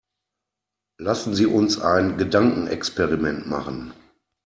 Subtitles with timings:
[0.99, 3.93] Lassen Sie uns ein Gedankenexperiment machen.